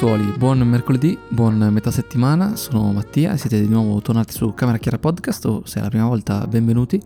ragazzuoli, 0.00 0.38
buon 0.38 0.58
mercoledì, 0.60 1.18
buon 1.28 1.58
metà 1.70 1.90
settimana, 1.90 2.56
sono 2.56 2.90
Mattia 2.90 3.36
siete 3.36 3.60
di 3.60 3.68
nuovo 3.68 4.00
tornati 4.00 4.32
su 4.32 4.54
Camera 4.54 4.78
Chiara 4.78 4.98
Podcast 4.98 5.44
o 5.44 5.62
se 5.66 5.78
è 5.78 5.82
la 5.82 5.90
prima 5.90 6.06
volta 6.06 6.46
benvenuti. 6.46 6.98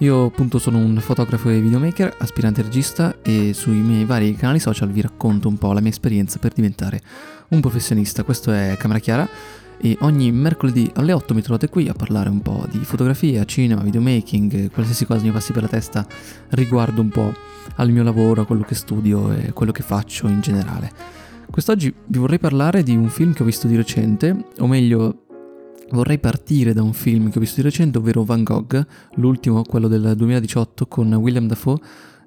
Io 0.00 0.26
appunto 0.26 0.58
sono 0.58 0.76
un 0.76 0.98
fotografo 1.00 1.48
e 1.48 1.60
videomaker, 1.60 2.14
aspirante 2.18 2.60
regista 2.60 3.16
e 3.22 3.54
sui 3.54 3.78
miei 3.78 4.04
vari 4.04 4.34
canali 4.34 4.58
social 4.58 4.90
vi 4.90 5.00
racconto 5.00 5.48
un 5.48 5.56
po' 5.56 5.72
la 5.72 5.80
mia 5.80 5.88
esperienza 5.88 6.38
per 6.38 6.52
diventare 6.52 7.00
un 7.48 7.60
professionista. 7.60 8.22
Questo 8.22 8.52
è 8.52 8.76
Camera 8.78 8.98
Chiara 8.98 9.26
e 9.78 9.96
ogni 10.00 10.30
mercoledì 10.30 10.90
alle 10.96 11.14
8 11.14 11.32
mi 11.32 11.40
trovate 11.40 11.70
qui 11.70 11.88
a 11.88 11.94
parlare 11.94 12.28
un 12.28 12.42
po' 12.42 12.66
di 12.70 12.80
fotografia, 12.80 13.46
cinema, 13.46 13.80
videomaking, 13.80 14.70
qualsiasi 14.72 15.06
cosa 15.06 15.24
mi 15.24 15.30
passi 15.30 15.54
per 15.54 15.62
la 15.62 15.68
testa 15.68 16.06
riguardo 16.50 17.00
un 17.00 17.08
po' 17.08 17.32
al 17.76 17.90
mio 17.90 18.02
lavoro, 18.02 18.42
a 18.42 18.44
quello 18.44 18.62
che 18.62 18.74
studio 18.74 19.32
e 19.32 19.54
quello 19.54 19.72
che 19.72 19.82
faccio 19.82 20.28
in 20.28 20.40
generale. 20.40 21.24
Quest'oggi 21.50 21.92
vi 22.06 22.18
vorrei 22.18 22.38
parlare 22.38 22.82
di 22.82 22.94
un 22.94 23.08
film 23.08 23.32
che 23.32 23.42
ho 23.42 23.46
visto 23.46 23.66
di 23.66 23.76
recente, 23.76 24.46
o 24.58 24.66
meglio 24.66 25.26
vorrei 25.90 26.18
partire 26.18 26.72
da 26.72 26.82
un 26.82 26.92
film 26.92 27.30
che 27.30 27.38
ho 27.38 27.40
visto 27.40 27.56
di 27.56 27.62
recente, 27.62 27.98
ovvero 27.98 28.24
Van 28.24 28.42
Gogh, 28.42 28.86
l'ultimo, 29.14 29.62
quello 29.62 29.88
del 29.88 30.14
2018 30.16 30.86
con 30.86 31.12
William 31.14 31.46
Dafoe, 31.46 31.78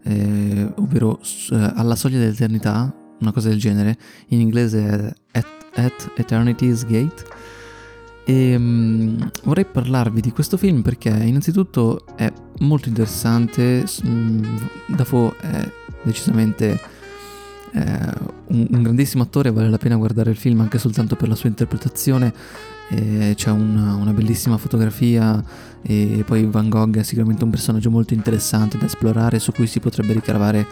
eh, 0.04 0.72
ovvero 0.76 1.20
eh, 1.52 1.72
Alla 1.76 1.96
soglia 1.96 2.20
dell'eternità, 2.20 2.94
una 3.20 3.32
cosa 3.32 3.50
del 3.50 3.60
genere, 3.60 3.98
in 4.28 4.40
inglese 4.40 5.16
è 5.32 5.40
At, 5.40 5.48
at 5.76 6.12
Eternity's 6.16 6.86
Gate. 6.86 7.26
E 8.26 8.56
um, 8.56 9.32
vorrei 9.44 9.66
parlarvi 9.66 10.22
di 10.22 10.32
questo 10.32 10.56
film 10.56 10.84
perché 10.84 11.10
innanzitutto 11.10 12.06
è 12.16 12.32
molto 12.60 12.88
interessante, 12.88 13.86
um, 14.04 14.70
Dafoe 14.88 15.36
è 15.40 15.72
decisamente 16.04 16.80
eh, 17.74 18.14
un, 18.48 18.68
un, 18.72 18.84
grandissimo 18.84 19.24
attore, 19.24 19.52
vale 19.52 19.70
la 19.70 19.78
pena 19.78 19.96
guardare 19.96 20.32
il 20.32 20.38
film 20.38 20.62
anche 20.62 20.78
soltanto 20.78 21.16
per 21.16 21.28
la 21.28 21.36
sua 21.36 21.50
interpretazione. 21.50 22.34
Eh, 22.90 23.34
c'è 23.36 23.52
una, 23.52 23.94
una, 23.94 24.14
bellissima 24.14 24.58
fotografia 24.58 25.44
e 25.84 26.24
poi 26.26 26.46
Van 26.46 26.70
Gogh 26.70 26.98
è 26.98 27.04
sicuramente 27.04 27.44
un 27.44 27.52
personaggio 27.52 27.92
molto 27.92 28.16
interessante 28.16 28.80
da 28.80 28.88
esplorare 28.88 29.38
su 29.38 29.52
cui 29.52 29.68
si 29.68 29.80
potrebbe 29.80 30.14
ricavare 30.14 30.66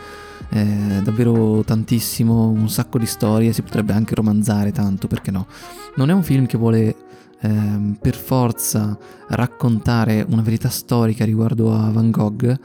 eh, 0.50 1.02
davvero 1.04 1.64
tantissimo, 1.64 2.48
un 2.48 2.70
sacco 2.70 2.98
di 2.98 3.06
storie, 3.06 3.54
si 3.54 3.62
potrebbe 3.62 3.94
anche 3.94 4.16
romanzare 4.16 4.72
tanto, 4.72 5.08
perché 5.08 5.32
no? 5.32 5.48
Non 5.96 6.10
è 6.10 6.14
un 6.14 6.24
film 6.24 6.46
che 6.46 6.58
vuole 6.58 6.96
eh, 7.40 7.96
per 8.00 8.16
forza 8.16 8.98
raccontare 9.28 10.26
una 10.28 10.42
verità 10.42 10.70
storica 10.70 11.26
riguardo 11.26 11.74
a 11.74 11.92
Van 11.92 12.10
Gogh, 12.10 12.60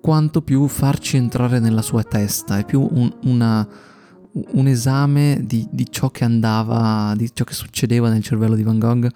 quanto 0.00 0.42
più 0.42 0.66
farci 0.68 1.16
entrare 1.16 1.58
nella 1.58 1.82
sua 1.82 2.02
testa, 2.02 2.58
è 2.58 2.64
più 2.64 2.86
un, 2.90 3.12
una, 3.24 3.66
un 4.32 4.66
esame 4.66 5.42
di, 5.44 5.66
di, 5.70 5.86
ciò 5.90 6.10
che 6.10 6.24
andava, 6.24 7.14
di 7.16 7.30
ciò 7.32 7.44
che 7.44 7.54
succedeva 7.54 8.08
nel 8.08 8.22
cervello 8.22 8.54
di 8.54 8.62
Van 8.62 8.78
Gogh 8.78 9.08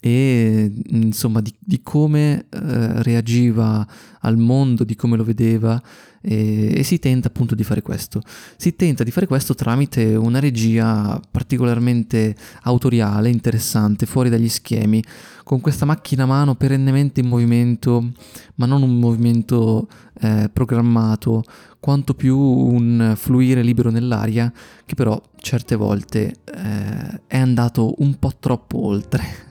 e 0.00 0.72
insomma 0.88 1.40
di, 1.40 1.54
di 1.58 1.82
come 1.82 2.46
eh, 2.48 3.02
reagiva 3.02 3.86
al 4.20 4.38
mondo, 4.38 4.84
di 4.84 4.96
come 4.96 5.16
lo 5.16 5.24
vedeva 5.24 5.80
e, 6.22 6.78
e, 6.78 6.82
si 6.82 6.98
tenta 6.98 7.28
appunto 7.28 7.54
di 7.54 7.64
fare 7.64 7.82
questo. 7.82 8.22
Si 8.56 8.76
tenta 8.76 9.04
di 9.04 9.10
fare 9.10 9.26
questo 9.26 9.54
tramite 9.54 10.14
una 10.14 10.38
regia 10.38 11.20
particolarmente 11.30 12.34
autoriale, 12.62 13.30
interessante, 13.30 14.06
fuori 14.06 14.28
dagli 14.28 14.48
schemi, 14.48 15.02
con 15.44 15.60
questa 15.60 15.84
macchina 15.84 16.24
a 16.24 16.26
mano 16.26 16.54
perennemente 16.54 17.20
in 17.20 17.26
movimento, 17.26 18.12
ma 18.56 18.66
non 18.66 18.82
un 18.82 18.98
movimento 18.98 19.88
eh, 20.20 20.50
programmato, 20.52 21.42
quanto 21.78 22.14
più 22.14 22.38
un 22.38 23.14
fluire 23.16 23.62
libero 23.62 23.90
nell'aria, 23.90 24.52
che 24.84 24.94
però 24.94 25.20
certe 25.38 25.76
volte 25.76 26.36
eh, 26.44 27.20
è 27.26 27.38
andato 27.38 27.94
un 27.98 28.18
po' 28.18 28.32
troppo 28.38 28.84
oltre. 28.84 29.49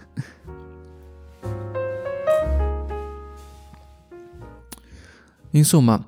Insomma, 5.52 6.04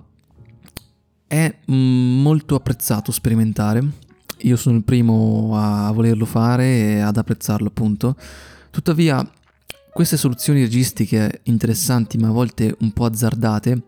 è 1.28 1.56
mm, 1.72 2.22
molto 2.22 2.56
apprezzato 2.56 3.12
sperimentare. 3.12 3.84
Io 4.40 4.56
sono 4.56 4.78
il 4.78 4.84
primo 4.84 5.52
a 5.54 5.92
volerlo 5.92 6.26
fare 6.26 6.66
e 6.66 7.00
ad 7.00 7.18
apprezzarlo, 7.18 7.68
appunto. 7.68 8.16
Tuttavia, 8.70 9.26
queste 9.94 10.18
soluzioni 10.18 10.62
registiche 10.62 11.42
interessanti, 11.44 12.18
ma 12.18 12.28
a 12.28 12.32
volte 12.32 12.76
un 12.80 12.92
po' 12.92 13.06
azzardate, 13.06 13.82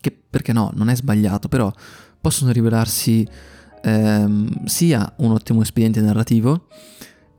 che 0.00 0.16
perché 0.30 0.52
no, 0.52 0.70
non 0.74 0.88
è 0.88 0.96
sbagliato, 0.96 1.48
però 1.48 1.72
possono 2.20 2.52
rivelarsi 2.52 3.26
ehm, 3.82 4.64
sia 4.64 5.12
un 5.18 5.32
ottimo 5.32 5.62
espediente 5.62 6.00
narrativo, 6.00 6.66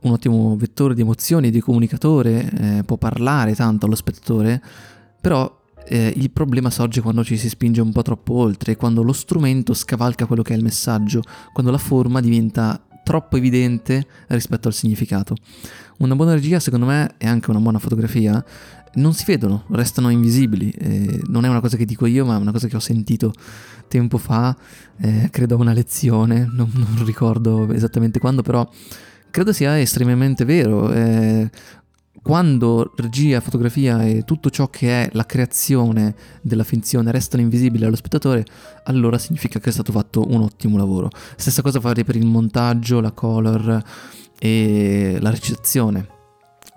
un 0.00 0.12
ottimo 0.12 0.56
vettore 0.56 0.94
di 0.94 1.00
emozioni, 1.00 1.50
di 1.50 1.60
comunicatore, 1.60 2.50
eh, 2.50 2.82
può 2.84 2.96
parlare 2.96 3.54
tanto 3.54 3.86
allo 3.86 3.94
spettatore, 3.94 4.62
però 5.20 5.62
eh, 5.86 6.12
il 6.16 6.30
problema 6.30 6.70
sorge 6.70 7.00
quando 7.00 7.24
ci 7.24 7.36
si 7.36 7.48
spinge 7.48 7.80
un 7.80 7.92
po' 7.92 8.02
troppo 8.02 8.34
oltre, 8.34 8.76
quando 8.76 9.02
lo 9.02 9.12
strumento 9.12 9.74
scavalca 9.74 10.26
quello 10.26 10.42
che 10.42 10.54
è 10.54 10.56
il 10.56 10.62
messaggio, 10.62 11.22
quando 11.52 11.70
la 11.70 11.78
forma 11.78 12.20
diventa 12.20 12.80
troppo 13.02 13.36
evidente 13.36 14.06
rispetto 14.28 14.68
al 14.68 14.74
significato. 14.74 15.36
Una 15.98 16.16
buona 16.16 16.34
regia, 16.34 16.58
secondo 16.58 16.86
me, 16.86 17.14
e 17.18 17.28
anche 17.28 17.50
una 17.50 17.60
buona 17.60 17.78
fotografia, 17.78 18.44
non 18.94 19.12
si 19.12 19.24
vedono, 19.26 19.64
restano 19.70 20.08
invisibili. 20.08 20.70
Eh, 20.70 21.22
non 21.26 21.44
è 21.44 21.48
una 21.48 21.60
cosa 21.60 21.76
che 21.76 21.84
dico 21.84 22.06
io, 22.06 22.24
ma 22.24 22.36
è 22.36 22.40
una 22.40 22.52
cosa 22.52 22.66
che 22.66 22.76
ho 22.76 22.80
sentito 22.80 23.32
tempo 23.88 24.18
fa, 24.18 24.56
eh, 24.98 25.28
credo 25.30 25.54
a 25.54 25.58
una 25.58 25.72
lezione, 25.72 26.48
non, 26.52 26.70
non, 26.72 27.04
ricordo 27.04 27.70
esattamente 27.72 28.18
quando, 28.18 28.42
però 28.42 28.68
credo 29.30 29.52
sia 29.52 29.78
estremamente 29.78 30.44
vero. 30.44 30.92
Eh, 30.92 31.50
quando 32.24 32.94
regia, 32.96 33.42
fotografia 33.42 34.02
e 34.02 34.24
tutto 34.24 34.48
ciò 34.48 34.70
che 34.70 35.02
è 35.02 35.10
la 35.12 35.26
creazione 35.26 36.14
della 36.40 36.64
finzione 36.64 37.10
restano 37.10 37.42
invisibili 37.42 37.84
allo 37.84 37.96
spettatore, 37.96 38.46
allora 38.84 39.18
significa 39.18 39.60
che 39.60 39.68
è 39.68 39.72
stato 39.72 39.92
fatto 39.92 40.26
un 40.26 40.40
ottimo 40.40 40.78
lavoro. 40.78 41.10
Stessa 41.36 41.60
cosa 41.60 41.80
vale 41.80 42.02
per 42.02 42.16
il 42.16 42.24
montaggio, 42.24 43.02
la 43.02 43.12
color 43.12 43.82
e 44.38 45.18
la 45.20 45.28
recitazione. 45.28 46.08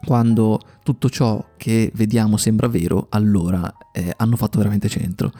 Quando 0.03 0.59
tutto 0.83 1.09
ciò 1.09 1.41
che 1.55 1.93
vediamo 1.95 2.35
sembra 2.35 2.67
vero, 2.67 3.07
allora 3.11 3.73
eh, 3.93 4.13
hanno 4.17 4.35
fatto 4.35 4.57
veramente 4.57 4.89
centro. 4.89 5.31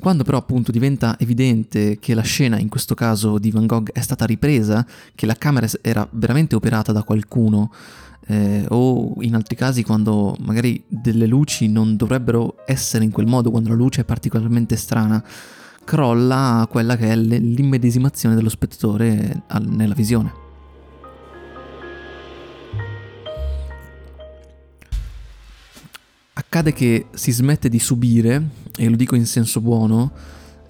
Quando 0.00 0.22
però 0.22 0.38
appunto 0.38 0.70
diventa 0.70 1.18
evidente 1.18 1.98
che 1.98 2.14
la 2.14 2.22
scena, 2.22 2.58
in 2.58 2.68
questo 2.68 2.94
caso 2.94 3.38
di 3.38 3.50
Van 3.50 3.66
Gogh, 3.66 3.90
è 3.90 4.00
stata 4.00 4.24
ripresa, 4.24 4.86
che 5.14 5.26
la 5.26 5.34
camera 5.34 5.66
era 5.82 6.06
veramente 6.12 6.54
operata 6.54 6.92
da 6.92 7.02
qualcuno, 7.02 7.72
eh, 8.26 8.64
o 8.68 9.14
in 9.20 9.34
altri 9.34 9.56
casi 9.56 9.82
quando 9.82 10.36
magari 10.40 10.84
delle 10.86 11.26
luci 11.26 11.66
non 11.68 11.96
dovrebbero 11.96 12.56
essere 12.66 13.04
in 13.04 13.10
quel 13.10 13.26
modo, 13.26 13.50
quando 13.50 13.70
la 13.70 13.74
luce 13.74 14.02
è 14.02 14.04
particolarmente 14.04 14.76
strana, 14.76 15.22
crolla 15.82 16.66
quella 16.70 16.96
che 16.96 17.08
è 17.08 17.16
l'immedesimazione 17.16 18.34
dello 18.34 18.50
spettatore 18.50 19.42
nella 19.60 19.94
visione. 19.94 20.46
Accade 26.34 26.72
che 26.72 27.06
si 27.12 27.32
smette 27.32 27.68
di 27.68 27.80
subire, 27.80 28.66
e 28.78 28.88
lo 28.88 28.96
dico 28.96 29.16
in 29.16 29.26
senso 29.26 29.60
buono, 29.60 30.12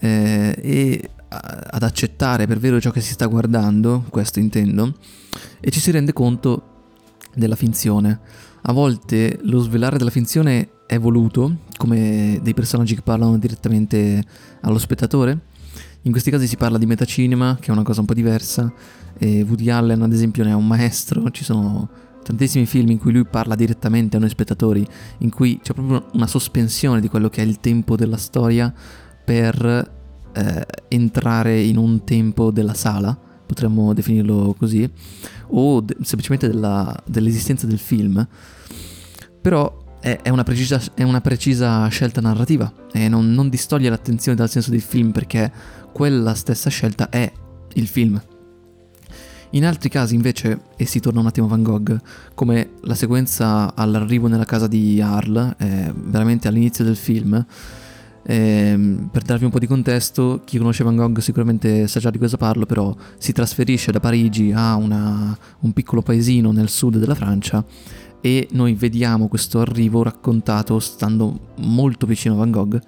eh, 0.00 0.58
e 0.60 1.10
ad 1.28 1.82
accettare 1.82 2.46
per 2.46 2.58
vero 2.58 2.80
ciò 2.80 2.90
che 2.90 3.02
si 3.02 3.12
sta 3.12 3.26
guardando, 3.26 4.04
questo 4.08 4.38
intendo, 4.38 4.94
e 5.60 5.70
ci 5.70 5.78
si 5.78 5.90
rende 5.90 6.14
conto 6.14 6.86
della 7.34 7.54
finzione. 7.54 8.18
A 8.62 8.72
volte 8.72 9.38
lo 9.42 9.60
svelare 9.60 9.98
della 9.98 10.10
finzione 10.10 10.70
è 10.86 10.98
voluto, 10.98 11.58
come 11.76 12.40
dei 12.42 12.54
personaggi 12.54 12.94
che 12.94 13.02
parlano 13.02 13.36
direttamente 13.36 14.24
allo 14.62 14.78
spettatore. 14.78 15.38
In 16.02 16.12
questi 16.12 16.30
casi 16.30 16.46
si 16.46 16.56
parla 16.56 16.78
di 16.78 16.86
metacinema, 16.86 17.58
che 17.60 17.68
è 17.68 17.72
una 17.72 17.82
cosa 17.82 18.00
un 18.00 18.06
po' 18.06 18.14
diversa. 18.14 18.72
E 19.18 19.42
Woody 19.42 19.68
Allen, 19.68 20.00
ad 20.00 20.12
esempio, 20.12 20.44
ne 20.44 20.50
è 20.50 20.54
un 20.54 20.66
maestro. 20.66 21.30
Ci 21.30 21.44
sono 21.44 21.88
tantissimi 22.28 22.66
film 22.66 22.90
in 22.90 22.98
cui 22.98 23.12
lui 23.12 23.24
parla 23.24 23.54
direttamente 23.54 24.16
a 24.16 24.20
noi 24.20 24.28
spettatori, 24.28 24.86
in 25.18 25.30
cui 25.30 25.58
c'è 25.62 25.72
proprio 25.72 26.06
una 26.12 26.26
sospensione 26.26 27.00
di 27.00 27.08
quello 27.08 27.30
che 27.30 27.42
è 27.42 27.46
il 27.46 27.58
tempo 27.58 27.96
della 27.96 28.18
storia 28.18 28.72
per 29.24 29.96
eh, 30.32 30.66
entrare 30.88 31.60
in 31.62 31.78
un 31.78 32.04
tempo 32.04 32.50
della 32.50 32.74
sala 32.74 33.18
potremmo 33.48 33.94
definirlo 33.94 34.54
così, 34.58 34.88
o 35.48 35.80
de- 35.80 35.96
semplicemente 36.02 36.48
della, 36.48 36.94
dell'esistenza 37.06 37.66
del 37.66 37.78
film, 37.78 38.26
però 39.40 39.86
è, 40.00 40.20
è, 40.20 40.28
una, 40.28 40.42
precisa, 40.42 40.78
è 40.92 41.02
una, 41.02 41.22
precisa, 41.22 41.88
scelta 41.88 42.20
narrativa 42.20 42.70
e 42.92 43.08
non, 43.08 43.32
non 43.32 43.48
distoglie 43.48 43.88
l'attenzione 43.88 44.36
dal 44.36 44.50
senso 44.50 44.70
del 44.70 44.82
film 44.82 45.12
perché 45.12 45.50
quella 45.92 46.34
stessa 46.34 46.68
scelta 46.68 47.08
è 47.08 47.32
il 47.72 47.86
film. 47.86 48.20
In 49.50 49.64
altri 49.64 49.88
casi 49.88 50.14
invece, 50.14 50.60
e 50.76 50.84
si 50.84 51.00
torna 51.00 51.20
un 51.20 51.26
attimo 51.26 51.46
a 51.46 51.48
Van 51.50 51.62
Gogh, 51.62 51.98
come 52.34 52.70
la 52.82 52.94
sequenza 52.94 53.74
all'arrivo 53.74 54.28
nella 54.28 54.44
casa 54.44 54.66
di 54.66 55.00
Arl, 55.00 55.54
eh, 55.58 55.92
veramente 55.94 56.48
all'inizio 56.48 56.84
del 56.84 56.96
film, 56.96 57.44
Eh, 58.30 59.06
per 59.10 59.22
darvi 59.22 59.46
un 59.46 59.50
po' 59.50 59.58
di 59.58 59.66
contesto, 59.66 60.42
chi 60.44 60.58
conosce 60.58 60.84
Van 60.84 60.96
Gogh 60.96 61.16
sicuramente 61.20 61.86
sa 61.86 61.98
già 61.98 62.10
di 62.10 62.18
cosa 62.18 62.36
parlo, 62.36 62.66
però 62.66 62.94
si 63.16 63.32
trasferisce 63.32 63.90
da 63.90 64.00
Parigi 64.00 64.52
a 64.54 64.74
una, 64.76 65.34
un 65.60 65.72
piccolo 65.72 66.02
paesino 66.02 66.52
nel 66.52 66.68
sud 66.68 66.98
della 66.98 67.14
Francia 67.14 67.64
e 68.20 68.46
noi 68.50 68.74
vediamo 68.74 69.28
questo 69.28 69.60
arrivo 69.60 70.02
raccontato 70.02 70.78
stando 70.78 71.54
molto 71.60 72.04
vicino 72.04 72.34
a 72.34 72.38
Van 72.38 72.50
Gogh 72.50 72.78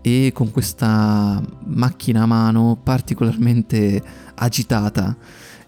e 0.00 0.32
con 0.34 0.50
questa 0.50 1.40
macchina 1.66 2.22
a 2.22 2.26
mano 2.26 2.76
particolarmente 2.82 4.02
agitata 4.34 5.16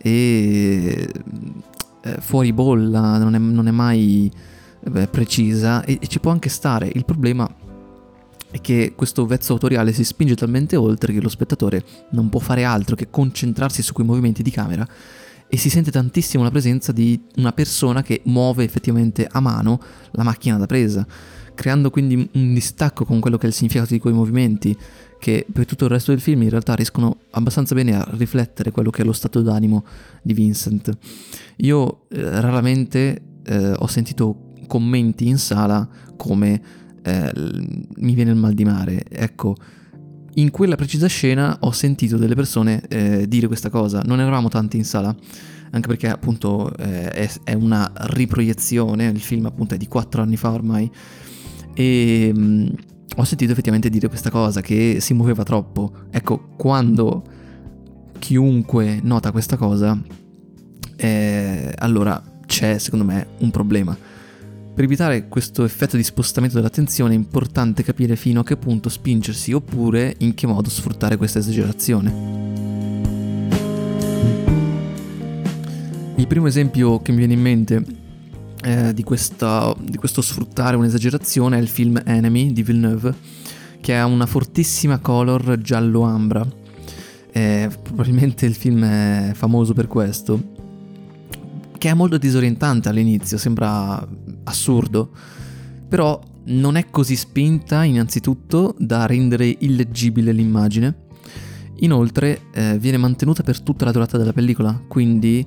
e 0.06 1.08
eh, 2.02 2.16
fuori 2.20 2.52
bolla, 2.52 3.16
non 3.16 3.34
è, 3.34 3.38
non 3.38 3.66
è 3.66 3.70
mai 3.70 4.30
eh, 4.94 5.06
precisa 5.08 5.82
e, 5.82 5.98
e 5.98 6.06
ci 6.08 6.20
può 6.20 6.30
anche 6.30 6.50
stare. 6.50 6.90
Il 6.92 7.06
problema 7.06 7.48
è 8.50 8.60
che 8.60 8.92
questo 8.94 9.24
vezzo 9.24 9.54
autoriale 9.54 9.94
si 9.94 10.04
spinge 10.04 10.36
talmente 10.36 10.76
oltre 10.76 11.14
che 11.14 11.22
lo 11.22 11.30
spettatore 11.30 11.82
non 12.10 12.28
può 12.28 12.38
fare 12.38 12.64
altro 12.64 12.94
che 12.94 13.08
concentrarsi 13.08 13.80
su 13.80 13.94
quei 13.94 14.06
movimenti 14.06 14.42
di 14.42 14.50
camera 14.50 14.86
e 15.48 15.56
si 15.56 15.70
sente 15.70 15.90
tantissimo 15.90 16.42
la 16.42 16.50
presenza 16.50 16.92
di 16.92 17.18
una 17.36 17.52
persona 17.52 18.02
che 18.02 18.20
muove 18.24 18.64
effettivamente 18.64 19.26
a 19.26 19.40
mano 19.40 19.80
la 20.10 20.22
macchina 20.22 20.58
da 20.58 20.66
presa, 20.66 21.06
creando 21.54 21.88
quindi 21.88 22.28
un 22.34 22.52
distacco 22.52 23.06
con 23.06 23.20
quello 23.20 23.38
che 23.38 23.46
è 23.46 23.48
il 23.48 23.54
significato 23.54 23.94
di 23.94 24.00
quei 24.00 24.12
movimenti 24.12 24.76
che 25.24 25.46
per 25.50 25.64
tutto 25.64 25.84
il 25.84 25.90
resto 25.90 26.10
del 26.10 26.20
film 26.20 26.42
in 26.42 26.50
realtà 26.50 26.74
riescono 26.74 27.20
abbastanza 27.30 27.74
bene 27.74 27.96
a 27.96 28.06
riflettere 28.10 28.70
quello 28.70 28.90
che 28.90 29.00
è 29.00 29.06
lo 29.06 29.14
stato 29.14 29.40
d'animo 29.40 29.82
di 30.20 30.34
Vincent. 30.34 30.94
Io 31.56 32.02
eh, 32.10 32.40
raramente 32.42 33.22
eh, 33.42 33.72
ho 33.74 33.86
sentito 33.86 34.52
commenti 34.66 35.26
in 35.26 35.38
sala 35.38 35.88
come 36.18 36.60
eh, 37.00 37.32
mi 37.34 38.12
viene 38.12 38.32
il 38.32 38.36
mal 38.36 38.52
di 38.52 38.66
mare, 38.66 39.02
ecco 39.08 39.56
in 40.34 40.50
quella 40.50 40.76
precisa 40.76 41.06
scena 41.06 41.56
ho 41.60 41.70
sentito 41.70 42.18
delle 42.18 42.34
persone 42.34 42.82
eh, 42.88 43.26
dire 43.26 43.46
questa 43.46 43.70
cosa, 43.70 44.02
non 44.04 44.20
eravamo 44.20 44.50
tanti 44.50 44.76
in 44.76 44.84
sala, 44.84 45.16
anche 45.70 45.88
perché 45.88 46.10
appunto 46.10 46.70
eh, 46.76 47.08
è, 47.08 47.30
è, 47.44 47.54
una 47.54 47.90
riproiezione, 47.94 49.06
il 49.06 49.20
film 49.20 49.46
appunto 49.46 49.74
è 49.74 49.78
di 49.78 49.88
quattro 49.88 50.20
anni 50.20 50.36
fa 50.36 50.50
ormai, 50.50 50.90
e 51.72 52.30
mh, 52.30 52.40
mm, 52.40 52.66
ho 53.16 53.24
sentito 53.24 53.52
effettivamente 53.52 53.90
dire 53.90 54.08
questa 54.08 54.30
cosa, 54.30 54.60
che 54.60 54.98
si 55.00 55.14
muoveva 55.14 55.42
troppo. 55.42 55.92
Ecco, 56.10 56.48
quando 56.56 57.22
chiunque 58.18 59.00
nota 59.02 59.32
questa 59.32 59.56
cosa, 59.56 60.00
eh, 60.96 61.72
allora 61.78 62.22
c'è 62.46 62.78
secondo 62.78 63.04
me 63.04 63.26
un 63.38 63.50
problema 63.50 63.96
per 64.74 64.82
evitare 64.82 65.28
questo 65.28 65.62
effetto 65.62 65.96
di 65.96 66.02
spostamento 66.02 66.56
dell'attenzione 66.56 67.12
è 67.12 67.16
importante 67.16 67.84
capire 67.84 68.16
fino 68.16 68.40
a 68.40 68.44
che 68.44 68.56
punto 68.56 68.88
spingersi 68.88 69.52
oppure 69.52 70.16
in 70.18 70.34
che 70.34 70.48
modo 70.48 70.68
sfruttare 70.68 71.16
questa 71.16 71.38
esagerazione. 71.38 72.12
Il 76.16 76.26
primo 76.26 76.48
esempio 76.48 77.00
che 77.02 77.12
mi 77.12 77.18
viene 77.18 77.34
in 77.34 77.40
mente 77.40 77.84
eh, 78.64 78.94
di, 78.94 79.02
questa, 79.02 79.74
di 79.78 79.96
questo 79.96 80.22
sfruttare 80.22 80.76
un'esagerazione 80.76 81.58
è 81.58 81.60
il 81.60 81.68
film 81.68 82.00
Enemy 82.04 82.52
di 82.52 82.62
Villeneuve, 82.62 83.14
che 83.80 83.96
ha 83.96 84.06
una 84.06 84.26
fortissima 84.26 84.98
color 84.98 85.58
giallo-ambra. 85.60 86.46
Eh, 87.30 87.68
probabilmente 87.82 88.46
il 88.46 88.54
film 88.54 88.84
è 88.84 89.32
famoso 89.34 89.72
per 89.72 89.88
questo 89.88 90.62
che 91.84 91.90
è 91.90 91.94
molto 91.94 92.16
disorientante 92.16 92.88
all'inizio, 92.88 93.36
sembra 93.36 94.02
assurdo, 94.44 95.10
però 95.86 96.18
non 96.44 96.76
è 96.76 96.88
così 96.88 97.14
spinta 97.14 97.84
innanzitutto 97.84 98.74
da 98.78 99.04
rendere 99.04 99.54
illeggibile 99.58 100.32
l'immagine. 100.32 101.02
Inoltre 101.80 102.44
eh, 102.54 102.78
viene 102.78 102.96
mantenuta 102.96 103.42
per 103.42 103.60
tutta 103.60 103.84
la 103.84 103.90
durata 103.90 104.16
della 104.16 104.32
pellicola, 104.32 104.80
quindi 104.88 105.46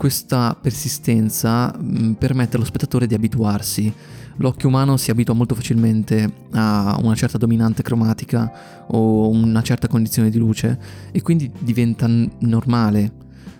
questa 0.00 0.56
persistenza 0.58 1.76
mh, 1.76 2.04
mm, 2.06 2.12
permette 2.12 2.56
allo 2.56 2.64
spettatore 2.64 3.06
di 3.06 3.12
abituarsi. 3.12 3.92
L'occhio 4.36 4.68
umano 4.68 4.96
si 4.96 5.10
abitua 5.10 5.34
molto 5.34 5.54
facilmente 5.54 6.32
a 6.52 6.98
una 7.02 7.14
certa 7.14 7.36
dominante 7.36 7.82
cromatica 7.82 8.86
o 8.86 9.28
una 9.28 9.60
certa 9.60 9.88
condizione 9.88 10.30
di 10.30 10.38
luce 10.38 10.78
e 11.12 11.20
quindi 11.20 11.52
diventa 11.58 12.06
n- 12.06 12.30
normale 12.38 13.12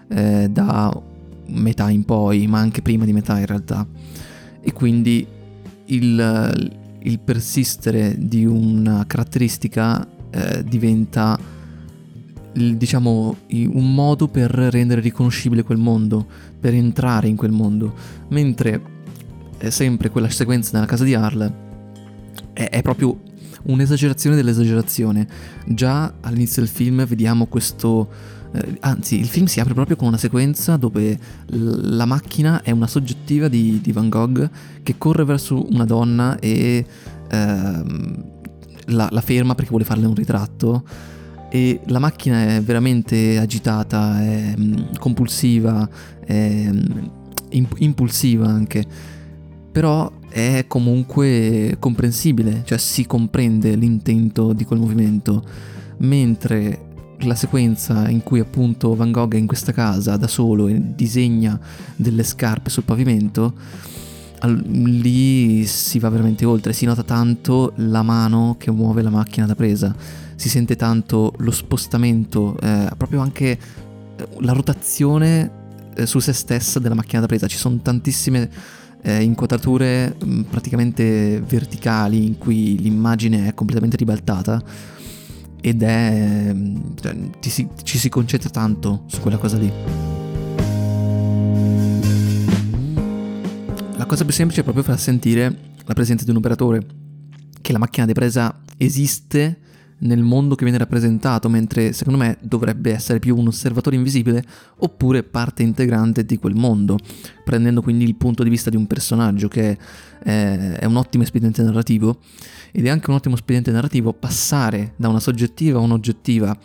eh, 0.08 0.48
da 0.50 0.98
metà 1.48 1.90
in 1.90 2.06
poi, 2.06 2.46
ma 2.46 2.58
anche 2.58 2.80
prima 2.80 3.04
di 3.04 3.12
metà 3.12 3.38
in 3.38 3.44
realtà 3.44 3.86
e 4.62 4.72
quindi 4.72 5.26
il, 5.84 6.70
il 7.00 7.18
persistere 7.18 8.14
di 8.16 8.46
una 8.46 9.04
caratteristica 9.06 10.08
eh, 10.30 10.64
diventa 10.64 11.38
diciamo 12.52 13.36
un 13.50 13.94
modo 13.94 14.28
per 14.28 14.50
rendere 14.50 15.00
riconoscibile 15.00 15.62
quel 15.62 15.78
mondo, 15.78 16.26
per 16.58 16.74
entrare 16.74 17.28
in 17.28 17.36
quel 17.36 17.52
mondo, 17.52 17.94
mentre 18.28 18.98
è 19.58 19.70
sempre 19.70 20.10
quella 20.10 20.28
sequenza 20.30 20.70
nella 20.72 20.86
casa 20.86 21.04
di 21.04 21.14
Arl 21.14 21.68
è, 22.52 22.68
è 22.68 22.82
proprio 22.82 23.18
un'esagerazione 23.64 24.36
dell'esagerazione. 24.36 25.26
Già 25.66 26.14
all'inizio 26.20 26.62
del 26.62 26.70
film 26.70 27.04
vediamo 27.06 27.46
questo 27.46 28.38
eh, 28.52 28.78
anzi, 28.80 29.18
il 29.18 29.28
film 29.28 29.46
si 29.46 29.60
apre 29.60 29.74
proprio 29.74 29.96
con 29.96 30.08
una 30.08 30.16
sequenza 30.16 30.76
dove 30.76 31.18
l- 31.46 31.96
la 31.96 32.04
macchina 32.04 32.62
è 32.62 32.72
una 32.72 32.88
soggettiva 32.88 33.48
di, 33.48 33.80
di, 33.80 33.92
Van 33.92 34.08
Gogh 34.08 34.50
che 34.82 34.96
corre 34.98 35.24
verso 35.24 35.66
una 35.70 35.84
donna 35.84 36.36
e 36.40 36.84
ehm, 37.30 38.24
la, 38.86 39.08
la 39.10 39.20
ferma 39.20 39.54
perché 39.54 39.70
vuole 39.70 39.84
farle 39.84 40.06
un 40.06 40.14
ritratto 40.14 40.82
e 41.50 41.80
la 41.86 41.98
macchina 41.98 42.54
è 42.54 42.62
veramente 42.62 43.36
agitata, 43.36 44.22
è 44.22 44.54
mm, 44.56 44.94
compulsiva, 44.98 45.88
è 46.24 46.68
mm, 46.70 46.80
imp- 47.50 47.80
impulsiva 47.80 48.46
anche, 48.46 48.84
però 49.72 50.10
è 50.28 50.64
comunque 50.68 51.76
comprensibile, 51.80 52.62
cioè 52.64 52.78
si 52.78 53.04
comprende 53.04 53.74
l'intento 53.74 54.52
di 54.52 54.64
quel 54.64 54.78
movimento, 54.78 55.44
mentre 55.98 56.86
la 57.22 57.34
sequenza 57.34 58.08
in 58.08 58.22
cui 58.22 58.38
appunto 58.38 58.94
Van 58.94 59.10
Gogh 59.10 59.34
è 59.34 59.38
in 59.38 59.46
questa 59.46 59.72
casa 59.72 60.16
da 60.16 60.28
solo 60.28 60.68
e 60.68 60.80
disegna 60.94 61.58
delle 61.96 62.22
scarpe 62.22 62.70
sul 62.70 62.84
pavimento, 62.84 63.54
lì 64.46 65.64
si 65.66 65.98
va 65.98 66.08
veramente 66.08 66.44
oltre, 66.44 66.72
si 66.72 66.84
nota 66.84 67.02
tanto 67.02 67.72
la 67.76 68.02
mano 68.02 68.56
che 68.58 68.70
muove 68.70 69.02
la 69.02 69.10
macchina 69.10 69.46
da 69.46 69.54
presa, 69.54 69.94
si 70.34 70.48
sente 70.48 70.76
tanto 70.76 71.32
lo 71.38 71.50
spostamento, 71.50 72.56
eh, 72.60 72.88
proprio 72.96 73.20
anche 73.20 73.50
eh, 73.50 74.28
la 74.40 74.52
rotazione 74.52 75.50
eh, 75.94 76.06
su 76.06 76.18
se 76.18 76.32
stessa 76.32 76.78
della 76.78 76.94
macchina 76.94 77.20
da 77.20 77.26
presa, 77.26 77.46
ci 77.46 77.56
sono 77.56 77.78
tantissime 77.82 78.48
eh, 79.02 79.22
inquadrature 79.22 80.16
mh, 80.18 80.30
mm, 80.30 80.40
praticamente 80.42 81.42
verticali 81.46 82.24
in 82.26 82.38
cui 82.38 82.78
l'immagine 82.78 83.48
è 83.48 83.54
completamente 83.54 83.96
ribaltata 83.96 84.62
ed 85.60 85.82
è... 85.82 86.54
Cioè, 87.00 87.16
si, 87.40 87.68
ci 87.82 87.98
si 87.98 88.08
concentra 88.08 88.48
tanto 88.50 89.04
su 89.06 89.20
quella 89.20 89.36
cosa 89.36 89.58
lì. 89.58 90.09
Cosa 94.10 94.24
più 94.24 94.32
semplice 94.32 94.62
è 94.62 94.64
proprio 94.64 94.82
far 94.82 94.98
sentire 94.98 95.56
la 95.84 95.94
presenza 95.94 96.24
di 96.24 96.30
un 96.30 96.38
operatore, 96.38 96.84
che 97.60 97.70
la 97.70 97.78
macchina 97.78 98.06
di 98.06 98.12
presa 98.12 98.60
esiste 98.76 99.60
nel 99.98 100.20
mondo 100.20 100.56
che 100.56 100.64
viene 100.64 100.78
rappresentato, 100.78 101.48
mentre 101.48 101.92
secondo 101.92 102.18
me 102.18 102.36
dovrebbe 102.40 102.92
essere 102.92 103.20
più 103.20 103.36
un 103.36 103.46
osservatore 103.46 103.94
invisibile 103.94 104.42
oppure 104.78 105.22
parte 105.22 105.62
integrante 105.62 106.24
di 106.24 106.38
quel 106.38 106.56
mondo, 106.56 106.98
prendendo 107.44 107.82
quindi 107.82 108.02
il 108.02 108.16
punto 108.16 108.42
di 108.42 108.50
vista 108.50 108.68
di 108.68 108.74
un 108.74 108.88
personaggio 108.88 109.46
che 109.46 109.78
è, 110.24 110.76
è 110.80 110.84
un 110.86 110.96
ottimo 110.96 111.22
espediente 111.22 111.62
narrativo 111.62 112.18
ed 112.72 112.86
è 112.86 112.88
anche 112.88 113.10
un 113.10 113.16
ottimo 113.16 113.36
espediente 113.36 113.70
narrativo 113.70 114.12
passare 114.12 114.94
da 114.96 115.06
una 115.06 115.20
soggettiva 115.20 115.78
a 115.78 115.82
un'oggettiva 115.82 116.58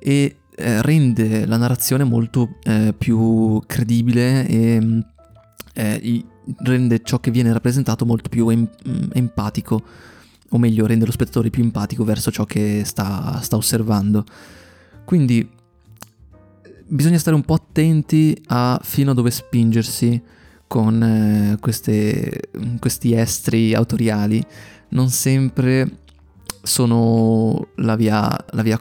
e 0.00 0.36
eh, 0.56 0.82
rende 0.82 1.46
la 1.46 1.58
narrazione 1.58 2.02
molto 2.02 2.56
eh, 2.64 2.92
più 2.98 3.62
credibile 3.66 4.48
e 4.48 5.12
eh, 5.74 6.24
rende 6.62 7.02
ciò 7.02 7.20
che 7.20 7.30
viene 7.30 7.52
rappresentato 7.52 8.06
molto 8.06 8.28
più 8.28 8.48
em- 8.48 8.68
mm, 8.88 9.10
empatico 9.12 9.82
o 10.50 10.58
meglio 10.58 10.86
rende 10.86 11.04
lo 11.04 11.12
spettatore 11.12 11.50
più 11.50 11.62
empatico 11.62 12.04
verso 12.04 12.30
ciò 12.30 12.44
che 12.44 12.82
sta, 12.84 13.40
sta 13.42 13.56
osservando 13.56 14.24
quindi 15.04 15.46
bisogna 16.86 17.18
stare 17.18 17.36
un 17.36 17.42
po' 17.42 17.54
attenti 17.54 18.40
a 18.46 18.80
fino 18.82 19.10
a 19.10 19.14
dove 19.14 19.30
spingersi 19.30 20.22
con 20.66 21.02
eh, 21.02 21.56
queste, 21.60 22.50
questi 22.78 23.14
estri 23.14 23.74
autoriali 23.74 24.44
non 24.90 25.10
sempre 25.10 26.02
sono 26.62 27.68
la 27.76 27.94
via, 27.94 28.28
la 28.50 28.62
via 28.62 28.80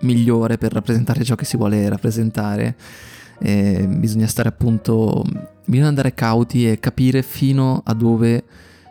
migliore 0.00 0.56
per 0.56 0.72
rappresentare 0.72 1.24
ciò 1.24 1.34
che 1.34 1.44
si 1.44 1.56
vuole 1.56 1.88
rappresentare. 1.88 2.76
E 3.44 3.86
bisogna 3.86 4.26
stare 4.26 4.48
appunto, 4.48 5.22
bisogna 5.66 5.88
andare 5.88 6.14
cauti 6.14 6.66
e 6.66 6.80
capire 6.80 7.22
fino 7.22 7.82
a 7.84 7.92
dove 7.92 8.44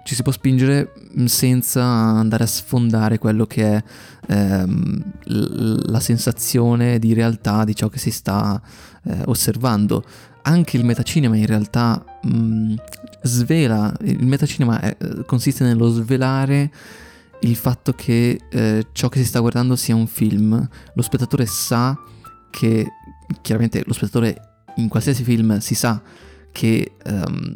ci 0.03 0.13
si 0.13 0.21
può 0.21 0.31
spingere 0.31 0.91
mm, 1.17 1.25
senza 1.25 1.83
andare 1.83 2.43
a 2.43 2.47
sfondare 2.47 3.17
quello 3.17 3.47
che 3.47 3.77
è 3.77 3.83
ehm, 4.27 5.03
la 5.87 5.99
sensazione 5.99 6.99
di 6.99 7.13
realtà 7.13 7.63
di 7.63 7.75
ciò 7.75 7.87
che 7.89 7.97
si 7.97 8.11
sta 8.11 8.61
eh, 9.05 9.21
osservando. 9.25 10.03
Anche 10.43 10.77
il 10.77 10.85
metacinema 10.85 11.35
in 11.35 11.47
realtà 11.47 12.03
mh, 12.21 12.35
mm, 12.35 12.73
svela, 13.23 13.91
il 14.01 14.23
metacinema 14.23 14.81
è, 14.81 14.97
consiste 15.25 15.63
nello 15.63 15.87
svelare 15.87 16.69
il 17.39 17.55
fatto 17.55 17.93
che 17.93 18.39
eh, 18.49 18.85
ciò 18.91 19.09
che 19.09 19.19
si 19.19 19.25
sta 19.25 19.39
guardando 19.39 19.75
sia 19.75 19.95
un 19.95 20.07
film, 20.07 20.67
lo 20.93 21.01
spettatore 21.01 21.45
sa 21.45 21.97
che, 22.49 22.87
chiaramente 23.41 23.83
lo 23.85 23.93
spettatore 23.93 24.63
in 24.77 24.87
qualsiasi 24.87 25.23
film 25.23 25.59
si 25.59 25.75
sa 25.75 26.01
che 26.51 26.93
um, 27.05 27.55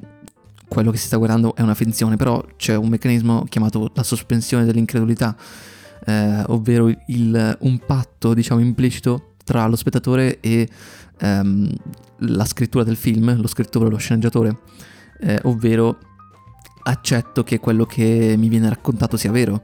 quello 0.68 0.92
che 0.92 0.98
si 0.98 1.08
sta 1.08 1.18
guardando 1.18 1.56
è 1.56 1.62
una 1.62 1.76
finzione, 1.76 2.18
però 2.18 2.44
c'è 2.58 2.76
un 2.76 2.90
meccanismo 2.90 3.46
chiamato 3.48 3.92
la 3.94 4.04
sospensione 4.04 4.66
dell'incredulità, 4.66 5.36
eh, 6.06 6.44
ovvero 6.48 6.92
il, 7.08 7.58
un 7.62 7.80
patto, 7.86 8.34
diciamo, 8.34 8.60
implicito 8.60 9.36
tra 9.44 9.66
lo 9.68 9.78
spettatore 9.78 10.40
e 10.42 10.68
um, 11.22 11.72
la 12.20 12.46
scrittura 12.46 12.84
del 12.84 12.98
film, 12.98 13.40
lo 13.40 13.48
scrittore, 13.48 13.90
lo 13.90 13.98
sceneggiatore, 13.98 14.58
eh, 15.22 15.40
ovvero 15.44 15.98
accetto 16.84 17.44
che 17.44 17.60
quello 17.60 17.86
che 17.86 18.36
mi 18.38 18.50
viene 18.50 18.70
raccontato 18.70 19.16
sia 19.16 19.32
vero, 19.32 19.62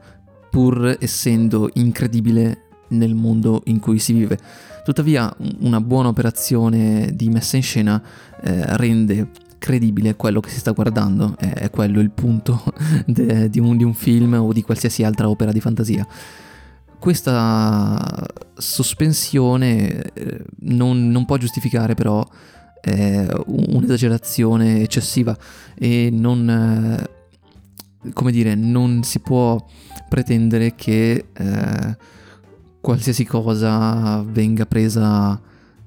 pur 0.50 0.96
essendo 1.00 1.68
incredibile 1.74 2.63
nel 2.88 3.14
mondo 3.14 3.62
in 3.66 3.80
cui 3.80 3.98
si 3.98 4.12
vive. 4.12 4.38
Tuttavia 4.84 5.34
una 5.60 5.80
buona 5.80 6.08
operazione 6.08 7.10
di 7.14 7.28
messa 7.30 7.56
in 7.56 7.62
scena 7.62 8.02
eh, 8.42 8.76
rende 8.76 9.30
credibile 9.58 10.14
quello 10.14 10.40
che 10.40 10.50
si 10.50 10.58
sta 10.58 10.72
guardando, 10.72 11.36
è, 11.38 11.50
è 11.52 11.70
quello 11.70 12.00
il 12.00 12.10
punto 12.10 12.62
de, 13.06 13.48
di, 13.48 13.60
un, 13.60 13.76
di 13.76 13.84
un 13.84 13.94
film 13.94 14.34
o 14.34 14.52
di 14.52 14.62
qualsiasi 14.62 15.02
altra 15.04 15.28
opera 15.28 15.52
di 15.52 15.60
fantasia 15.60 16.06
questa 17.04 18.00
sospensione 18.54 20.04
eh, 20.14 20.44
non, 20.60 21.10
non, 21.10 21.26
può 21.26 21.36
giustificare 21.36 21.92
però 21.92 22.26
eh, 22.80 23.28
un'esagerazione 23.44 24.80
eccessiva 24.80 25.36
e 25.74 26.08
non, 26.10 26.48
eh, 28.08 28.30
dire, 28.30 28.54
non 28.54 29.02
si 29.02 29.18
può 29.18 29.62
pretendere 30.08 30.74
che 30.74 31.26
eh, 31.30 31.96
qualsiasi 32.84 33.24
cosa 33.24 34.22
venga 34.22 34.66
presa 34.66 35.40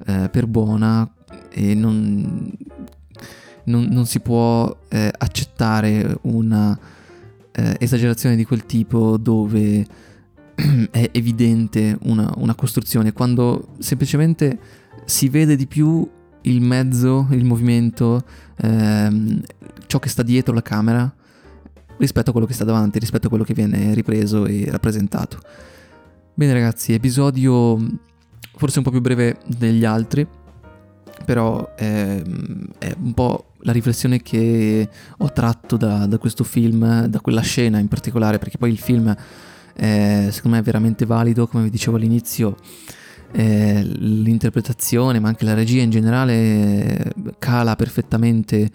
eh, 0.03 0.29
per 0.31 0.47
buona 0.47 1.07
e 1.51 1.75
non, 1.75 2.51
non, 3.65 3.83
non 3.83 4.07
si 4.07 4.19
può 4.19 4.75
eh, 4.89 5.13
accettare 5.15 6.17
una 6.21 6.77
eh, 7.51 7.75
esagerazione 7.77 8.35
di 8.35 8.45
quel 8.45 8.65
tipo 8.65 9.17
dove 9.17 9.85
è 10.89 11.09
evidente 11.11 11.99
una, 12.05 12.33
una, 12.37 12.55
costruzione, 12.55 13.13
quando 13.13 13.75
semplicemente 13.77 14.59
si 15.05 15.29
vede 15.29 15.55
di 15.55 15.67
più 15.67 16.09
il 16.41 16.61
mezzo, 16.61 17.27
il 17.29 17.45
movimento, 17.45 18.23
ehm, 18.55 19.39
ciò 19.85 19.99
che 19.99 20.09
sta 20.09 20.23
dietro 20.23 20.55
la 20.55 20.63
camera 20.63 21.13
rispetto 21.97 22.29
a 22.29 22.31
quello 22.31 22.47
che 22.47 22.53
sta 22.53 22.63
davanti, 22.63 22.97
rispetto 22.97 23.27
a 23.27 23.29
quello 23.29 23.43
che 23.43 23.53
viene 23.53 23.93
ripreso 23.93 24.47
e 24.47 24.65
rappresentato. 24.71 25.39
Bene 26.37 26.53
ragazzi, 26.53 26.93
episodio 26.93 27.79
forse 28.57 28.77
un 28.77 28.83
po' 28.83 28.91
più 28.91 29.01
breve 29.01 29.39
degli 29.47 29.83
altri, 29.83 30.27
però 31.25 31.73
è, 31.73 32.21
è 32.77 32.95
un 32.99 33.13
po' 33.15 33.53
la 33.61 33.71
riflessione 33.71 34.21
che 34.21 34.87
ho 35.17 35.31
tratto 35.31 35.77
da, 35.77 36.05
da, 36.05 36.19
questo 36.19 36.43
film, 36.43 37.07
da 37.07 37.19
quella 37.21 37.41
scena 37.41 37.79
in 37.79 37.87
particolare, 37.87 38.37
perché 38.37 38.59
poi 38.59 38.69
il 38.69 38.77
film 38.77 39.11
è, 39.73 40.27
secondo 40.29 40.57
me 40.57 40.61
è 40.61 40.63
veramente 40.63 41.07
valido, 41.07 41.47
come 41.47 41.63
vi 41.63 41.69
dicevo 41.71 41.95
all'inizio. 41.95 42.55
Eh, 43.31 43.81
l'interpretazione 43.83 45.19
ma 45.19 45.29
anche 45.29 45.43
la 45.43 45.55
regia 45.55 45.81
in 45.81 45.89
generale 45.89 47.13
cala 47.39 47.75
perfettamente 47.75 48.69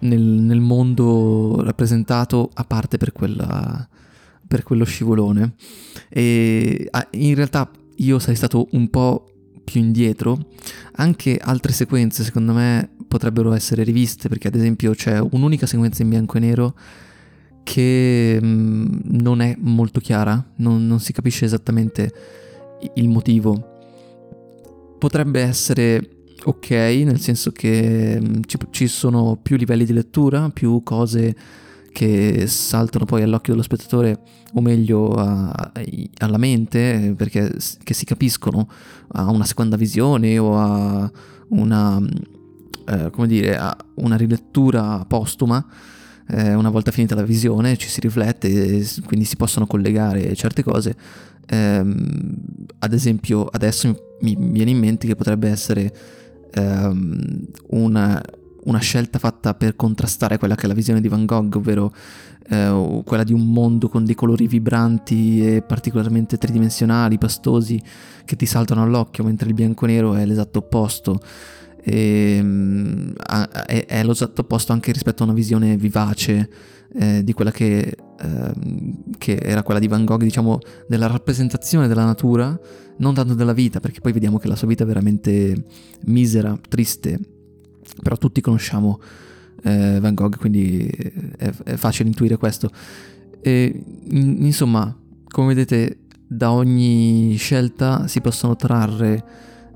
nel, 0.00 0.22
nel 0.22 0.60
mondo 0.60 1.60
rappresentato 1.62 2.48
a 2.54 2.64
parte 2.64 2.96
per, 2.96 3.12
quella, 3.12 3.86
per 4.54 4.62
quello 4.62 4.84
scivolone. 4.84 5.54
E 6.08 6.88
in 7.10 7.34
realtà 7.34 7.68
io 7.96 8.20
sarei 8.20 8.36
stato 8.36 8.68
un 8.70 8.88
po' 8.88 9.32
più 9.64 9.80
indietro, 9.80 10.46
anche 10.92 11.38
altre 11.42 11.72
sequenze 11.72 12.22
secondo 12.22 12.52
me 12.52 12.90
potrebbero 13.08 13.52
essere 13.52 13.82
riviste 13.82 14.28
perché 14.28 14.46
ad 14.46 14.54
esempio 14.54 14.92
c'è 14.92 15.18
un'unica 15.18 15.66
sequenza 15.66 16.02
in 16.02 16.10
bianco 16.10 16.36
e 16.36 16.40
nero 16.40 16.74
che 17.64 18.38
mm, 18.40 18.84
non 19.22 19.40
è 19.40 19.56
molto 19.58 19.98
chiara, 19.98 20.52
non, 20.58 20.86
non, 20.86 21.00
si 21.00 21.12
capisce 21.12 21.46
esattamente 21.46 22.12
il 22.94 23.08
motivo. 23.08 23.72
Potrebbe 25.00 25.40
essere 25.40 26.10
ok, 26.44 26.70
nel 26.70 27.18
senso 27.18 27.50
che 27.50 28.20
mm, 28.20 28.42
ci, 28.46 28.56
ci 28.70 28.86
sono 28.86 29.36
più 29.42 29.56
livelli 29.56 29.84
di 29.84 29.92
lettura, 29.92 30.48
più 30.50 30.80
cose 30.84 31.34
che 31.94 32.48
saltano 32.48 33.04
poi 33.04 33.22
all'occhio 33.22 33.52
dello 33.52 33.62
spettatore, 33.64 34.18
o 34.54 34.60
meglio 34.60 35.12
a, 35.12 35.48
a, 35.50 35.72
alla 36.18 36.38
mente, 36.38 37.14
perché 37.16 37.54
che 37.84 37.94
si 37.94 38.04
capiscono 38.04 38.68
a 39.12 39.30
una 39.30 39.44
seconda 39.44 39.76
visione 39.76 40.36
o 40.38 40.58
a 40.58 41.10
una, 41.50 42.02
eh, 42.88 43.10
come 43.10 43.28
dire, 43.28 43.56
a 43.56 43.74
una 43.94 44.16
rilettura 44.16 45.04
postuma. 45.06 45.64
Eh, 46.26 46.54
una 46.54 46.70
volta 46.70 46.90
finita 46.90 47.14
la 47.14 47.22
visione 47.22 47.76
ci 47.76 47.88
si 47.88 48.00
riflette 48.00 48.48
e 48.48 48.86
quindi 49.04 49.24
si 49.24 49.36
possono 49.36 49.66
collegare 49.66 50.34
certe 50.34 50.64
cose. 50.64 50.96
Eh, 51.46 51.94
ad 52.78 52.92
esempio, 52.92 53.44
adesso 53.44 54.16
mi, 54.20 54.34
mi 54.34 54.50
viene 54.50 54.72
in 54.72 54.78
mente 54.78 55.06
che 55.06 55.14
potrebbe 55.14 55.48
essere 55.48 55.94
ehm, 56.50 57.46
una, 57.68 58.20
una, 58.64 58.78
scelta 58.78 59.18
fatta 59.18 59.54
per 59.54 59.76
contrastare 59.76 60.38
quella 60.38 60.54
che 60.54 60.64
è 60.64 60.66
la 60.66 60.74
visione 60.74 61.00
di 61.00 61.08
Van 61.08 61.24
Gogh, 61.24 61.56
ovvero 61.56 61.92
eh, 62.48 63.02
quella 63.04 63.24
di 63.24 63.32
un 63.32 63.46
mondo 63.50 63.88
con 63.88 64.04
dei 64.04 64.14
colori 64.14 64.46
vibranti 64.46 65.46
e 65.46 65.62
particolarmente 65.62 66.38
tridimensionali, 66.38 67.18
pastosi, 67.18 67.80
che 68.24 68.36
ti 68.36 68.46
saltano 68.46 68.82
all'occhio, 68.82 69.24
mentre 69.24 69.48
il 69.48 69.54
bianco-nero 69.54 70.14
è 70.14 70.24
l'esatto 70.24 70.60
opposto. 70.60 71.20
E, 71.82 72.36
ehm, 72.38 73.12
è, 73.66 73.86
è 73.86 74.04
l'esatto 74.04 74.42
opposto 74.42 74.72
anche 74.72 74.92
rispetto 74.92 75.22
a 75.22 75.26
una 75.26 75.34
visione 75.34 75.76
vivace 75.76 76.48
eh, 76.96 77.24
di 77.24 77.32
quella 77.32 77.50
che, 77.50 77.96
eh, 78.20 78.52
che, 79.18 79.36
era 79.36 79.62
quella 79.62 79.80
di 79.80 79.88
Van 79.88 80.04
Gogh, 80.04 80.22
diciamo, 80.22 80.58
della 80.86 81.06
rappresentazione 81.06 81.88
della 81.88 82.04
natura, 82.04 82.58
non 82.98 83.14
tanto 83.14 83.34
della 83.34 83.52
vita, 83.52 83.80
perché 83.80 84.00
poi 84.00 84.12
vediamo 84.12 84.38
che 84.38 84.48
la 84.48 84.56
sua 84.56 84.68
vita 84.68 84.84
è 84.84 84.86
veramente 84.86 85.64
misera, 86.04 86.56
triste, 86.68 87.18
però 88.02 88.16
tutti 88.16 88.40
conosciamo 88.40 89.00
eh, 89.62 89.98
Van 90.00 90.14
Gogh, 90.14 90.36
quindi 90.36 90.86
è, 91.36 91.52
è, 91.64 91.76
facile 91.76 92.08
intuire 92.08 92.36
questo. 92.36 92.70
E, 93.40 93.82
in, 94.10 94.44
insomma, 94.44 94.94
come 95.28 95.54
vedete, 95.54 95.98
da 96.26 96.52
ogni 96.52 97.34
scelta 97.36 98.06
si 98.06 98.20
possono 98.20 98.56
trarre 98.56 99.24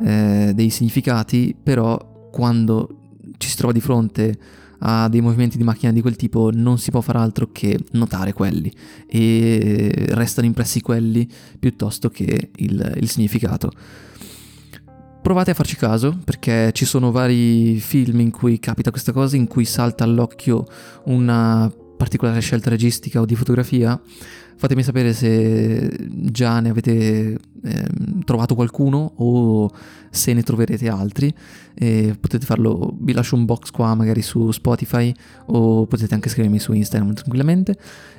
eh, 0.01 0.53
dei 0.55 0.71
significati, 0.71 1.57
però 1.61 2.29
quando 2.31 3.13
ci 3.39 3.49
si 3.49 3.57
trova 3.57 3.73
di 3.73 3.81
fronte 3.81 4.39
a 4.81 5.09
dei 5.09 5.21
movimenti 5.21 5.57
di 5.57 5.65
macchina 5.65 5.91
di 5.91 6.01
quel 6.01 6.17
tipo 6.17 6.51
non 6.53 6.79
si 6.79 6.91
può 6.91 7.01
fare 7.01 7.19
altro 7.19 7.49
che 7.51 7.79
notare 7.93 8.33
quelli 8.33 8.73
e 9.09 10.07
restano 10.11 10.47
impressi 10.47 10.81
quelli 10.81 11.29
piuttosto 11.59 12.11
che 12.11 12.51
il, 12.55 12.95
il 12.97 13.09
significato. 13.09 13.73
Provate 15.21 15.51
a 15.51 15.55
farci 15.55 15.77
caso 15.77 16.17
perché 16.25 16.71
ci 16.73 16.85
sono 16.85 17.11
vari 17.11 17.79
film 17.81 18.21
in 18.21 18.31
cui 18.31 18.59
capita 18.59 18.91
questa 18.91 19.13
cosa, 19.13 19.37
in 19.37 19.47
cui 19.47 19.65
salta 19.65 20.05
all'occhio 20.05 20.67
una 21.05 21.71
particolare 21.97 22.41
scelta 22.41 22.71
registica 22.71 23.21
o 23.21 23.27
di 23.27 23.35
fotografia 23.35 24.01
Fatemi 24.59 24.83
sapere 24.83 25.13
se 25.13 25.89
già 26.11 26.59
ne 26.59 26.71
avete 26.71 27.39
eh, 27.63 27.89
trovato 28.25 28.57
qualcuno 28.57 29.13
o 29.15 29.71
se 30.11 30.33
ne 30.33 30.43
troverete 30.43 30.89
altri. 30.89 31.33
E 31.75 32.17
potete 32.19 32.45
farlo, 32.45 32.97
vi 32.99 33.13
lascio 33.13 33.37
un 33.37 33.45
box 33.45 33.71
qua 33.71 33.95
magari 33.95 34.21
su 34.21 34.51
Spotify 34.51 35.15
o 35.47 35.87
potete 35.87 36.13
anche 36.13 36.29
scrivermi 36.29 36.59
su 36.59 36.73
Instagram 36.73 37.15
tranquillamente. 37.15 37.79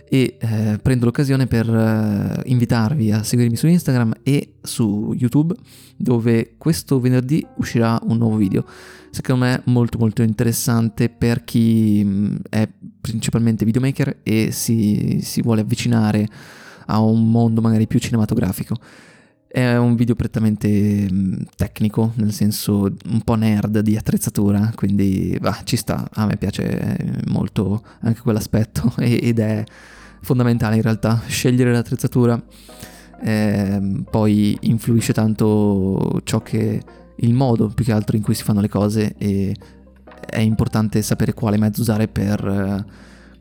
E 0.10 0.38
eh, 0.40 0.80
prendo 0.82 1.06
l'occasione 1.06 1.46
per 1.46 1.70
eh, 1.70 2.42
invitarvi 2.50 3.12
a 3.12 3.22
seguirmi 3.22 3.56
su 3.56 3.68
Instagram 3.68 4.14
e 4.24 4.56
su 4.62 5.14
YouTube 5.16 5.56
dove 5.96 6.56
questo 6.58 7.00
venerdì 7.00 7.46
uscirà 7.58 8.00
un 8.04 8.18
nuovo 8.18 8.36
video 8.38 8.66
secondo 9.12 9.46
me 9.46 9.62
molto 9.66 9.98
molto 9.98 10.22
interessante 10.22 11.10
per 11.10 11.44
chi 11.44 12.02
mm, 12.04 12.36
è 12.50 12.68
principalmente 13.02 13.66
videomaker 13.66 14.20
e 14.24 14.52
si, 14.52 15.20
si 15.22 15.42
vuole 15.42 15.62
avvicinare 15.62 16.28
a 16.88 17.00
un 17.00 17.30
mondo 17.30 17.62
magari 17.62 17.88
più 17.88 18.00
cinematografico. 18.00 18.76
È 19.48 19.76
un 19.78 19.96
video 19.96 20.14
prettamente 20.14 21.08
mm, 21.12 21.34
tecnico, 21.56 22.14
nel 22.16 22.34
senso 22.34 22.92
un 23.10 23.22
po' 23.24 23.36
nerd 23.36 23.80
di 23.80 23.98
attrezzatura, 23.98 24.72
quindi 24.76 25.36
bah, 25.40 25.62
ci 25.64 25.76
sta, 25.76 26.08
a 26.12 26.26
me 26.26 26.38
piace 26.38 27.22
molto 27.28 27.84
anche 28.02 28.22
quell'aspetto 28.22 28.94
ed 28.98 29.40
è 29.40 29.64
fondamentale 30.22 30.76
in 30.76 30.82
realtà 30.82 31.22
scegliere 31.28 31.72
l'attrezzatura, 31.72 32.42
eh, 33.22 34.04
poi 34.10 34.58
influisce 34.62 35.14
tanto 35.14 36.22
ciò 36.24 36.42
che 36.42 36.82
il 37.16 37.34
modo 37.34 37.68
più 37.68 37.84
che 37.84 37.92
altro 37.92 38.16
in 38.16 38.22
cui 38.22 38.34
si 38.34 38.44
fanno 38.44 38.62
le 38.62 38.70
cose 38.70 39.16
e 39.18 39.56
è 40.26 40.40
importante 40.40 41.02
sapere 41.02 41.34
quale 41.34 41.58
mezzo 41.58 41.82
usare 41.82 42.08
per 42.08 42.46
eh, 42.46 42.86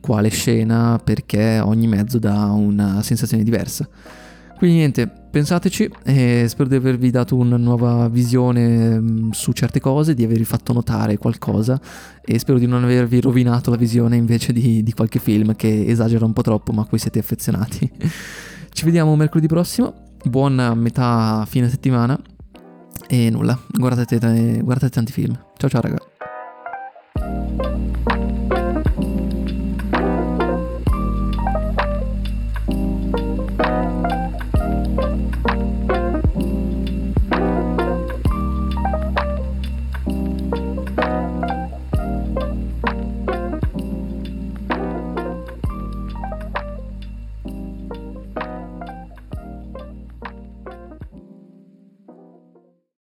quale 0.01 0.29
scena 0.29 0.99
perché 1.03 1.59
ogni 1.59 1.87
mezzo 1.87 2.19
dà 2.19 2.45
una 2.45 3.01
sensazione 3.03 3.43
diversa. 3.43 3.87
Quindi 4.59 4.75
niente, 4.75 5.07
pensateci 5.07 5.89
e 6.03 6.45
spero 6.49 6.67
di 6.67 6.75
avervi 6.75 7.11
dato 7.11 7.37
una 7.37 7.55
nuova 7.55 8.09
visione 8.09 8.99
mm, 8.99 9.29
su 9.29 9.53
certe 9.53 9.79
cose, 9.79 10.13
di 10.13 10.25
avervi 10.25 10.43
fatto 10.43 10.73
notare 10.73 11.17
qualcosa 11.17 11.79
e 12.21 12.37
spero 12.39 12.59
di 12.59 12.65
non 12.65 12.83
avervi 12.83 13.21
rovinato 13.21 13.69
la 13.69 13.77
visione 13.77 14.17
invece 14.17 14.51
di, 14.51 14.83
di 14.83 14.91
qualche 14.91 15.19
film 15.19 15.55
che 15.55 15.85
esagera 15.85 16.25
un 16.25 16.33
po' 16.33 16.41
troppo 16.41 16.73
ma 16.73 16.81
a 16.81 16.85
cui 16.85 16.97
siete 16.97 17.19
affezionati. 17.19 17.89
Ci 18.69 18.83
vediamo 18.83 19.15
mercoledì 19.15 19.47
prossimo, 19.47 20.17
buona 20.25 20.73
metà 20.73 21.45
fine 21.47 21.69
settimana 21.69 22.19
e 23.07 23.29
nulla, 23.29 23.57
guardate, 23.71 24.17
guardate 24.61 24.89
tanti 24.89 25.13
film. 25.13 25.39
Ciao 25.55 25.69
ciao 25.69 25.79
raga. 25.79 26.08